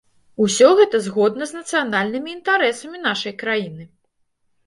[0.43, 3.83] Усё гэта згодна з нацыянальнымі інтарэсамі нашай краіны!